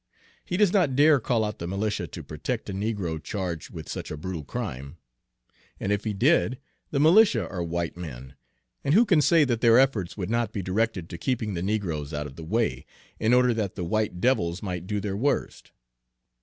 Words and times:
He 0.43 0.57
does 0.57 0.73
not 0.73 0.95
dare 0.95 1.19
call 1.19 1.45
out 1.45 1.59
the 1.59 1.67
militia 1.67 2.07
to 2.07 2.23
protect 2.23 2.71
a 2.71 2.73
negro 2.73 3.21
charged 3.21 3.69
with 3.69 3.87
such 3.87 4.09
a 4.09 4.17
brutal 4.17 4.43
crime; 4.43 4.97
and 5.79 5.91
if 5.91 6.05
he 6.05 6.13
did, 6.15 6.57
the 6.89 6.99
militia 6.99 7.47
are 7.47 7.61
white 7.61 7.95
men, 7.95 8.33
and 8.83 8.95
who 8.95 9.05
can 9.05 9.21
say 9.21 9.43
that 9.45 9.61
their 9.61 9.77
efforts 9.77 10.17
would 10.17 10.31
not 10.31 10.53
be 10.53 10.63
directed 10.63 11.07
to 11.11 11.19
keeping 11.19 11.53
the 11.53 11.61
negroes 11.61 12.15
out 12.15 12.25
of 12.25 12.35
the 12.35 12.43
way, 12.43 12.83
in 13.19 13.31
order 13.31 13.53
that 13.53 13.75
the 13.75 13.83
white 13.85 14.19
devils 14.19 14.63
might 14.63 14.87
do 14.87 14.99
their 14.99 15.15
worst? 15.15 15.71